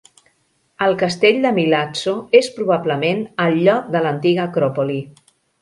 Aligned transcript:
El 0.85 0.95
castell 1.01 1.37
de 1.43 1.51
Milazzo 1.57 2.15
és 2.41 2.49
probablement 2.57 3.23
al 3.47 3.63
lloc 3.69 3.95
de 3.97 4.05
l'antiga 4.07 4.49
acròpoli. 4.51 4.99